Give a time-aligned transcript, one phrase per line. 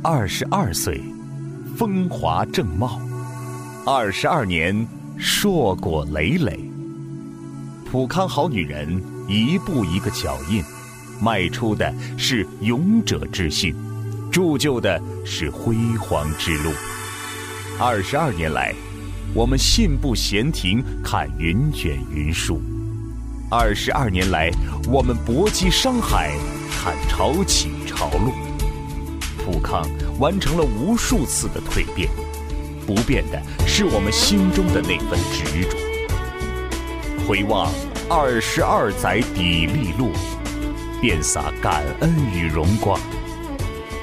[0.00, 1.02] 二十二岁，
[1.76, 3.00] 风华正茂；
[3.84, 4.86] 二十二年，
[5.18, 6.60] 硕果累累。
[7.84, 10.62] 普康好女人，一步一个脚印，
[11.20, 13.74] 迈出的是勇者之心，
[14.30, 16.70] 铸就的是辉煌之路。
[17.80, 18.72] 二十二年来，
[19.34, 22.60] 我们信步闲庭，看云卷云舒；
[23.50, 24.52] 二十二年来，
[24.88, 26.30] 我们搏击商海，
[26.70, 28.47] 看潮起潮落。
[29.50, 29.82] 普康
[30.18, 32.10] 完成了无数次的蜕变，
[32.86, 35.74] 不变的是我们心中的那份执着。
[37.26, 37.72] 回望
[38.10, 40.10] 二十二载砥砺路，
[41.00, 43.00] 遍洒感恩与荣光。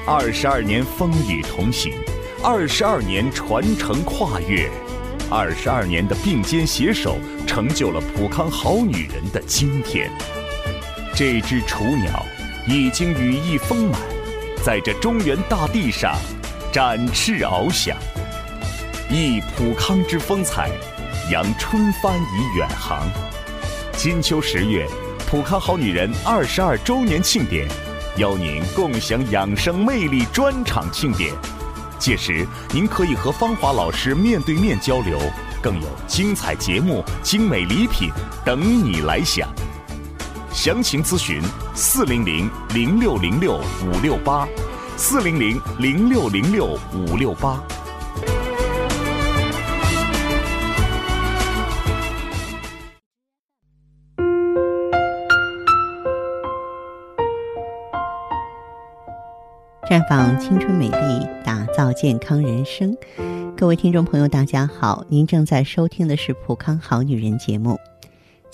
[0.04, 1.94] 二十二年风雨同行，
[2.42, 4.68] 二十二年传承跨越，
[5.30, 10.10] 二十二年的并肩携手，成就了普康好女人的今天。
[11.14, 12.26] 这只雏鸟
[12.66, 14.15] 已经羽翼丰满。
[14.66, 16.18] 在这中原大地上
[16.72, 17.96] 展翅翱翔，
[19.08, 20.72] 忆普康之风采，
[21.30, 23.08] 扬春帆以远航。
[23.92, 24.84] 金秋十月，
[25.30, 27.68] 普康好女人二十二周年庆典，
[28.16, 31.32] 邀您共享养生魅力专场庆典。
[31.96, 35.16] 届时，您可以和芳华老师面对面交流，
[35.62, 38.10] 更有精彩节目、精美礼品
[38.44, 39.48] 等你来享。
[40.56, 41.38] 详情咨询
[41.74, 44.48] 四零零零六零六五六八，
[44.96, 47.62] 四零零零六零六五六八。
[59.86, 62.96] 绽放青春美丽，打造健康人生。
[63.54, 67.78] 各位听众朋友，大家好，您正在收听的是《普康好女人》节目。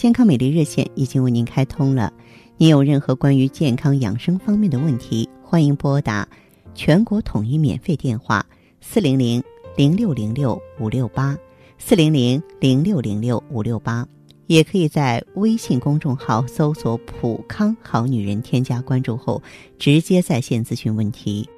[0.03, 2.12] 健康美丽热线已经为您开通了，
[2.56, 6.27] 您有任何关于健康养生方面的问题，欢迎拨打
[6.75, 8.45] 全国统一免费电话
[8.80, 9.41] 四零零
[9.77, 11.39] 零六零六五六八
[11.78, 14.05] 四零零零六零六五六八，
[14.48, 19.41] 也可以在微信公众号搜索“普康好女人”，添加关注后
[19.79, 21.48] 直接在线咨询问题。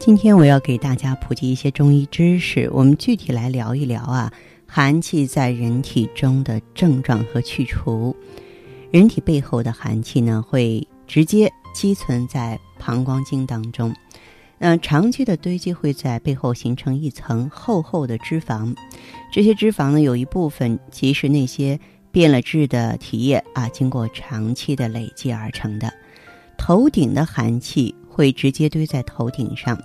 [0.00, 4.32] 今天我要给大家普及一些中医知识，我们具体来聊一聊啊。
[4.74, 8.16] 寒气在人体中的症状和去除，
[8.90, 13.94] 人体背后的寒气呢，会直接积存在膀胱经当中。
[14.56, 18.74] 那长期的堆积会在背后形成一层厚厚的脂肪，
[19.30, 21.78] 这些脂肪呢，有一部分即是那些
[22.10, 25.92] 变了质的体液啊，经过长期的累积而成的。
[26.56, 29.78] 头顶的寒气会直接堆在头顶上。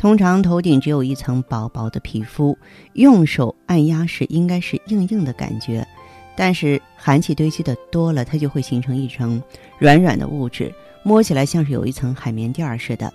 [0.00, 2.56] 通常头顶只有一层薄薄的皮肤，
[2.94, 5.86] 用手按压时应该是硬硬的感觉，
[6.34, 9.42] 但是寒气堆积的多了，它就会形成一层
[9.78, 10.72] 软软的物质，
[11.02, 13.12] 摸起来像是有一层海绵垫儿似的。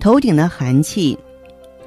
[0.00, 1.18] 头顶的寒气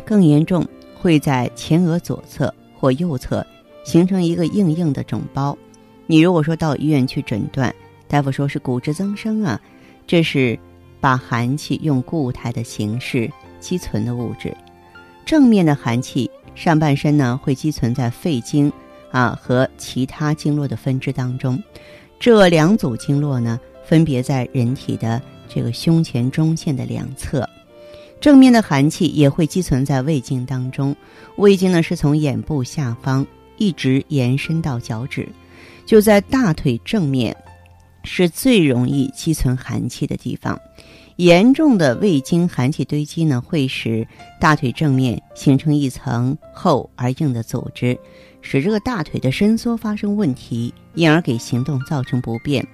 [0.06, 0.64] 更严重，
[0.96, 3.44] 会在前额左侧或右侧
[3.84, 5.58] 形成一个硬硬的肿包。
[6.06, 7.74] 你如果说到医院去诊断，
[8.08, 9.60] 大夫说是骨质增生啊，
[10.06, 10.60] 这是
[11.00, 13.28] 把寒气用固态的形式。
[13.62, 14.54] 积存的物质，
[15.26, 18.70] 正面的寒气，上半身呢会积存在肺经
[19.12, 21.62] 啊和其他经络的分支当中。
[22.20, 27.48] 这两组经络呢，分别在人体的这个胸前中线的两侧。
[28.20, 30.96] 正面的寒气也会积存在胃经当中。
[31.38, 33.26] 胃经呢是从眼部下方
[33.58, 35.28] 一直延伸到脚趾，
[35.86, 37.36] 就在大腿正面，
[38.04, 40.60] 是最容易积存寒气的地方。
[41.18, 44.08] 严重的胃经寒气堆积呢，会使
[44.40, 47.98] 大腿正面形成一层厚而硬的组织，
[48.42, 52.66] 使这个大腿的伸缩发生问题，因而给行动造成不便。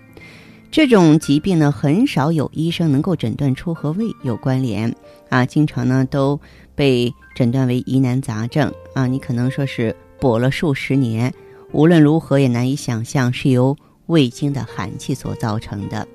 [0.70, 4.94] 这种疾病呢，很少有医生能够诊断出和胃有关联
[5.30, 6.40] 啊，经常呢都
[6.76, 9.08] 被诊断为疑难杂症啊。
[9.08, 11.34] 你可能说是补了数十年，
[11.72, 13.76] 无论如何也难以想象是由
[14.08, 16.06] 胃经的寒气所造成的。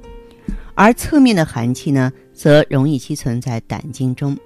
[0.74, 4.36] 而侧面的寒气呢，则容易积存在胆经中。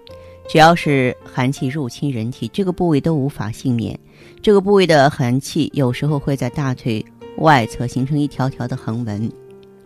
[0.48, 3.98] 只要是寒气入侵人体，这个部位都无法幸免。
[4.40, 7.04] 这个部位的寒气有时候会在大腿
[7.38, 9.30] 外侧形成一条条的横纹。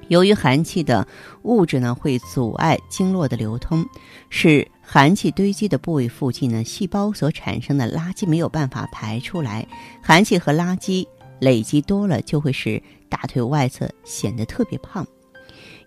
[0.08, 1.06] 由于寒气的
[1.42, 3.86] 物质呢，会阻碍经络的流通，
[4.28, 9.66] 使寒气堆积的部位附近呢，细胞所产生的垃圾没有办法排出来。
[10.02, 11.06] 寒气和垃圾
[11.38, 15.06] 累积多了，就会使大腿外侧显得特别胖。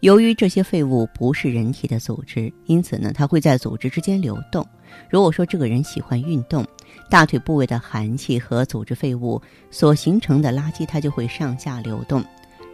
[0.04, 4.68] 由于这些废物不是人体的组织，因此呢，它会在组织之间流动。
[5.10, 6.68] 如果说这个人喜欢运动，
[7.10, 9.42] 大腿部位的寒气和组织废物
[9.72, 12.22] 所形成的垃圾，它就会上下流动，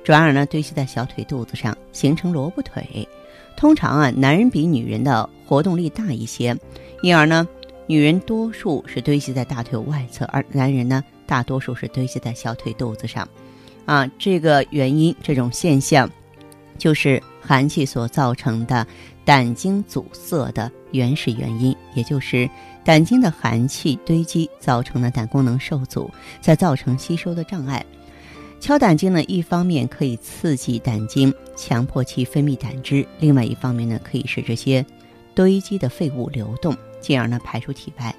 [0.03, 3.07] 转而呢堆积在小腿肚子上，形成萝卜腿。
[3.55, 6.57] 通常啊，男人比女人的活动力大一些，
[7.03, 7.47] 因而呢，
[7.85, 13.29] 女人多数是堆积在大腿外侧，而男人呢，大多数是堆积在小腿肚子上。
[13.85, 16.09] 啊，这个原因，这种现象，
[16.79, 18.87] 就是寒气所造成的
[19.23, 22.49] 胆经阻塞的原始原因，也就是
[22.83, 26.09] 胆经的寒气堆积造成的胆功能受阻，
[26.41, 27.85] 再造成吸收的障碍。
[28.59, 34.83] 敲胆经呢，一方面可以刺激胆经，强迫其分泌胆汁；另外一方面呢，可以使这些
[35.35, 38.15] 堆积的废物流动，进而呢排出体外。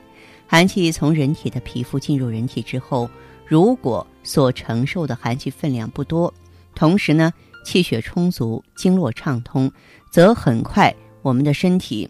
[0.46, 3.10] 寒气从人体的皮肤进入人体之后。
[3.46, 6.32] 如果所承受的寒气分量不多，
[6.72, 7.32] 同时呢
[7.64, 9.70] 气血充足、经络畅通，
[10.10, 12.08] 则很快我们的身体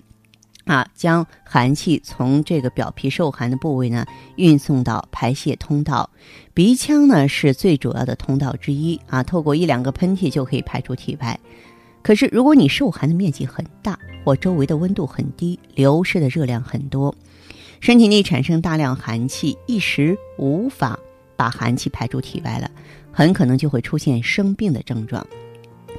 [0.65, 4.07] 啊将寒气从这个表皮受寒的部位呢
[4.37, 6.11] 运送到排泄通道。
[6.55, 11.39] 鼻腔呢是最主要的通道之一啊，透过一两个喷嚏就可以排出体外。
[12.03, 17.15] 可是如果你受寒的面积很大，或周围的温度很低，流失的热量很多，
[17.81, 20.99] 身体内产生大量寒气，一时无法。
[21.37, 22.71] 把寒气排出体外了，
[23.13, 25.27] 很可能就会出现生病的症状。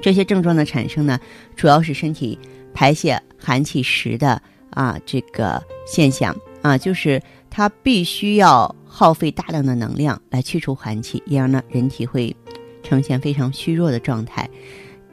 [0.02, 1.20] 这些症状的产生呢，
[1.56, 2.38] 主要是身体
[2.74, 4.42] 排泄寒气时的
[4.72, 12.36] 啊这个现象啊，就是它必须要耗费大量的能量来驱除寒气，因而呢，人体会
[12.82, 14.50] 呈现非常虚弱的状态。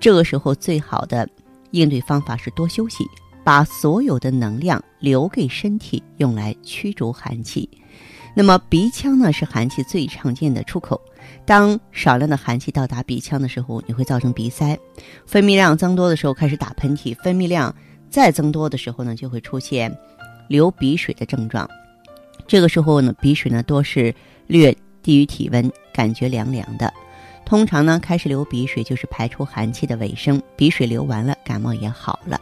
[0.00, 1.28] 这个时候，最好的
[1.72, 3.04] 应对方法是多休息，
[3.44, 7.68] 把所有的能量留给身体，用来驱逐寒气。
[8.34, 11.00] 那么鼻腔呢是寒气最常见的出口，
[11.44, 14.78] 当少量的寒气到达鼻腔的时候，你会造成鼻塞，
[15.26, 17.74] 分泌量增多的时候开始打喷嚏，分泌量
[18.08, 19.92] 再增多的时候呢，就会出现
[20.48, 21.68] 流鼻水的症状。
[22.46, 24.14] 这个时候呢，鼻水呢多是
[24.46, 26.92] 略低于体温，感觉凉凉的。
[27.44, 32.40] 通常呢，开始流鼻水就是排出寒气的尾声，鼻水流完了，感冒也好了。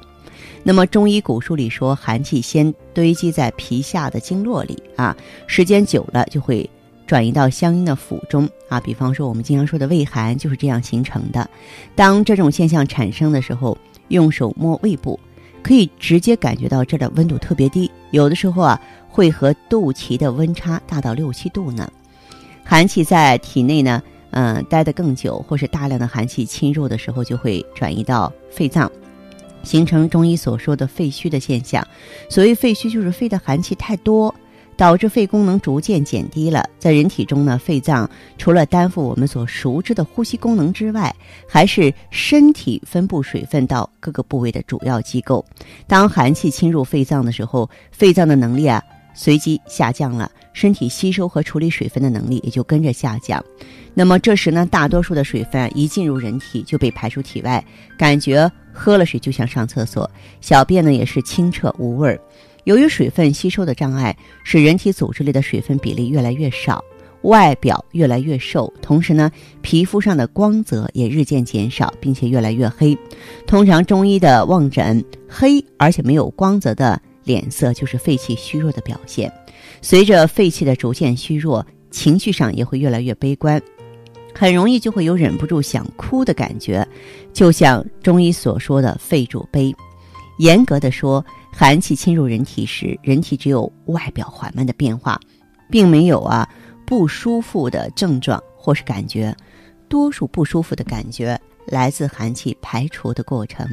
[0.66, 5.16] 那么中医古书里说，寒气先堆积在皮下的经络里啊，
[5.46, 6.68] 时间久了就会
[7.06, 8.80] 转移到相应的腑中啊。
[8.80, 11.48] 比方说我们经常说的胃寒就是这样形成的。
[11.94, 13.78] 当这种现象产生的时候，
[14.08, 15.20] 用手摸胃部，
[15.62, 21.88] 可以直接感觉到这儿的温度特别低，有的时候啊会和肚脐的温差大到六七度呢。
[22.64, 24.02] 寒气在体内呢，
[24.32, 28.90] 嗯，待得更久，或是大量的寒气侵入的时候，就会转移到肺脏。
[29.66, 31.86] 形成中医所说的肺虚的现象。
[32.30, 34.32] 所谓肺虚，就是肺的寒气太多，
[34.76, 36.64] 导致肺功能逐渐减低了。
[36.78, 38.08] 在人体中呢，肺脏
[38.38, 41.14] 除了担负我们所熟知的呼吸功能之外，
[41.48, 45.44] 还是身体分布水分到各个部位的主要机构。
[45.86, 48.80] 当寒气侵入肺脏的时候，肺脏的能力啊
[49.14, 53.42] 随即下降了，身体吸收和处理水分的能力也就跟着下降。
[53.94, 57.64] 那么这时呢，大多数的水分一进入人体就被排出体外，
[57.96, 60.08] 感觉喝了水就像上厕所，
[60.40, 62.20] 小便呢也是清澈无味儿。
[62.64, 66.84] 由于水分吸收的障碍，使人体组织里的水分比例越来越少，
[67.23, 69.31] 外表越来越瘦，同时呢，
[69.62, 72.96] 皮肤上的光泽也日渐减少，并且越来越黑。
[73.46, 79.32] 通常中医的望诊，黑而且没有光泽的脸色就是肺气虚弱的表现。
[79.81, 83.62] 随着肺气的逐渐虚弱，情绪上也会越来越悲观。
[84.38, 86.87] 很容易就会有忍不住想哭的感觉，
[87.33, 89.75] 就像中医所说的“肺主悲”。
[90.38, 95.19] 严格的说，寒气侵入人体时，人体只有外表缓慢的变化，
[95.71, 96.47] 并没有啊
[96.85, 99.35] 不舒服的症状或是感觉。
[99.88, 103.66] 多数不舒服的感觉来自寒气排除的过程。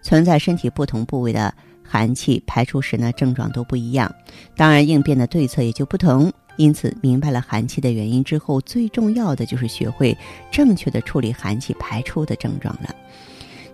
[0.00, 4.10] 存在身体不同部位的寒气排出时呢，症状都不一样，
[4.56, 6.32] 当然应变的对策也就不同。
[6.58, 10.14] 因此，明白了寒气的原因之后，最重要的就是学会
[10.50, 12.94] 正确的处理寒气排出的症状了。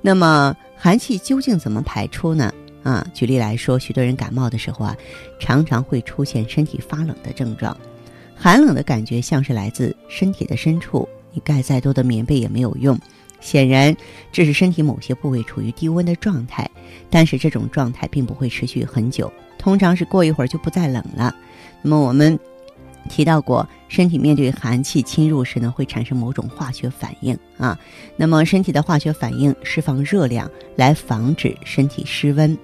[0.03, 2.53] 那么，寒气究竟怎么排出呢？
[2.83, 4.95] 啊，举例来说，许多人感冒的时候啊，
[5.41, 7.75] 常常会出现身体发冷的症状，
[8.37, 12.99] 寒冷的感觉像是来自身体的深处，你盖再多的棉被也没有用。
[13.41, 13.97] 显然，
[14.31, 16.71] 这是身体某些部位处于低温的状态，
[17.09, 21.35] 但是这种状态并不会持续很久，通常是过一会儿就不再冷了。
[21.81, 22.38] 那么我们。
[23.08, 27.78] 提到过，身体面对寒气侵入时呢，会产生某种化学反应啊。
[28.16, 32.56] 那么，身体的化学反应释放热量来防止身体失温，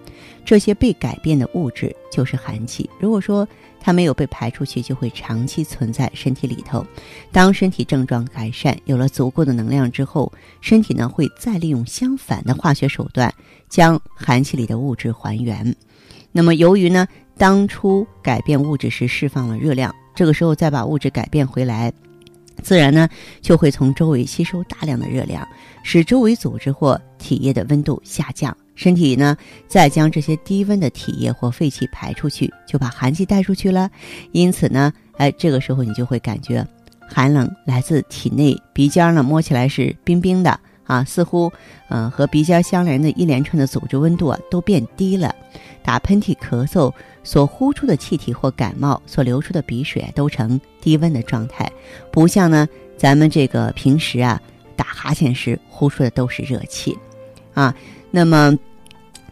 [0.44, 2.88] 这些被改变的物质就是寒气。
[2.99, 3.47] 如果说
[3.80, 6.85] 它没有被排出去，就会长期存在身体里头。
[7.30, 13.32] 当身体症状改善，有了足够的能量之后，身体呢会再利用相反的化学手段，
[13.68, 15.75] 将寒气里的物质还原。
[16.32, 17.06] 那么，由于呢
[17.37, 19.94] 当初改变物质时释放了热量。
[20.21, 21.91] 这个时候再把物质改变回来，
[22.62, 23.09] 自然呢
[23.41, 25.49] 就会从周围吸收大量的热量，
[25.83, 29.35] 使周围组织或体液的温度下降，身体呢
[29.67, 33.91] 再将这些低温的体液或废气排出去，就把寒气带出去了。
[34.33, 36.62] 因此呢，哎，这个时候你就会感觉
[37.09, 41.52] 寒冷来自体内，鼻尖呢摸起来是冰冰的啊，似乎
[41.88, 45.32] 嗯和鼻尖相连的一连串的组织温度啊都变低了。
[45.85, 46.92] 打喷嚏、咳嗽
[47.23, 51.70] 所呼出的气体或感冒所流出的鼻水都呈低温的状态，
[52.11, 54.40] 不像呢咱们这个平时啊
[54.75, 56.99] 打哈欠时呼出的都是热气，
[57.54, 57.73] 啊，
[58.11, 58.59] 那么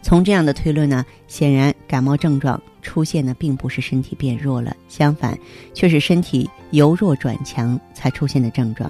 [0.01, 5.37] 从这样的推论呢，显然感冒症状出现的并不是身体变弱了，相反，
[5.73, 8.89] 却是身体由弱转强才出现的症状。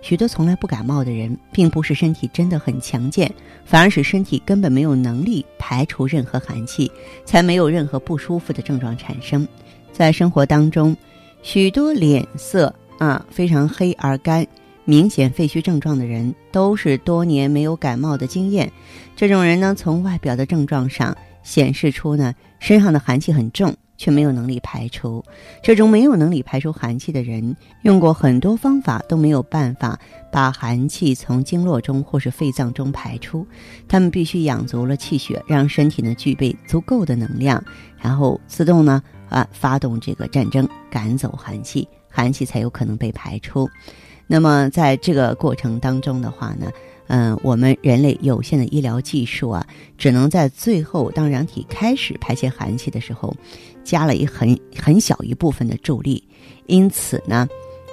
[0.00, 3.32] 许多从来不感冒的人，并不是身体真的很强健，
[3.64, 6.90] 反而是身体根本没有能力排除任何寒气，
[7.24, 9.46] 才没有任何不舒服的症状产生。
[9.92, 10.96] 在生活当中，
[11.42, 14.46] 许多脸色啊非常黑而干、
[14.84, 18.70] 明显肺虚症状的人，都是多年没有感冒的经验。
[19.16, 23.74] 这种人呢，从外表的症状上显示出呢，身上的寒气很重。
[23.96, 25.24] 却没有能力排出，
[25.62, 29.98] 这种没有能力排出寒气的人，用过很多方法都没有办法
[30.32, 33.46] 把寒气从经络中或是肺脏中排出。
[33.88, 37.62] 他们必须养足了气血，让身体呢具备足够的能量，
[37.96, 43.68] 然后自动呢啊发动这个战争，赶走寒气，寒气才有可能被排出。
[44.26, 46.70] 那么在这个过程当中的话呢？
[47.06, 49.66] 嗯，我们人类有限的医疗技术啊，
[49.98, 53.34] 只能在最后当人体开始排泄寒气的时候，
[53.84, 56.24] 加了一很很小一部分的助力。
[56.66, 57.46] 因此呢，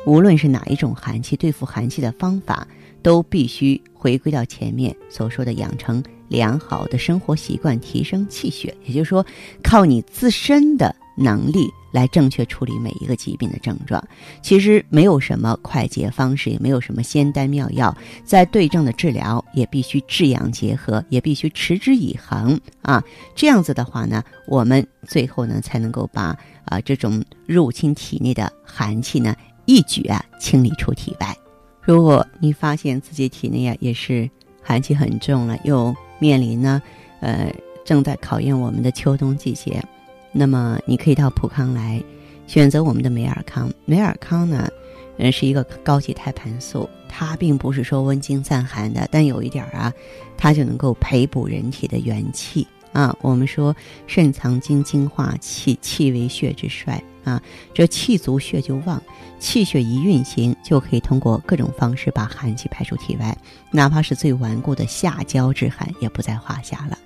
[0.05, 2.65] 无论是哪一种寒气，对付寒气的方法，
[3.01, 8.73] 都必须回归到前面所说的养成良好的生活习惯，提升气血。
[8.85, 9.25] 也就是说，
[9.61, 11.71] 靠你自身的能力。
[11.93, 14.01] 来正确处理每一个疾病的症状，
[14.41, 23.03] 其实没有什么快捷方式，也没有什么仙丹妙药，在对症的治疗也必须治养结合，也必须持之以恒啊。
[23.35, 29.35] 这样子的话呢，我们最后呢才能够把啊这种入侵体内的寒气呢
[29.65, 31.35] 一举啊清理出体外。
[31.81, 34.29] 如果你发现自己体内啊也是
[34.63, 36.81] 寒气很重了，又面临呢
[37.19, 39.83] 呃正在考验我们的秋冬季节。
[40.31, 42.01] 那么你可以到普康来，
[42.47, 43.71] 选择我们的美尔康。
[43.85, 44.69] 美尔康呢，
[45.17, 49.91] 嗯，是一个高级胎盘素，它并不是说温经散寒的，但有一点啊，
[50.37, 53.15] 它就能够培补人体的元气啊。
[53.21, 53.75] 我们说
[54.07, 57.41] 肾藏精，精化气，气为血之帅啊，
[57.73, 59.03] 这气足血就旺，
[59.37, 63.37] 气血一运行，就可以通过各种方式把寒气排出体外，
[63.69, 66.97] 哪怕是最顽固的下焦之寒也不在话下了。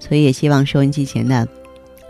[0.00, 1.46] 所以也希望收音机前的。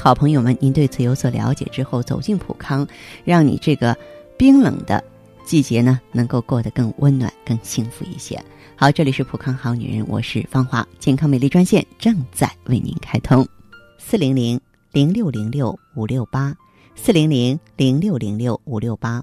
[0.02, 2.84] 好朋友们，您对此有所了解之后，走进普康，
[3.24, 3.96] 让你这个
[4.36, 5.00] 冰冷的
[5.44, 8.36] 季节呢，能够过得更温暖、更幸福一些。
[8.74, 13.46] 好，这里是普康好女人，我是芳华，健康美丽专线正在为您开通，
[13.96, 16.52] 四零零零六零六五六八，
[16.96, 19.22] 四零零零六零六五六八。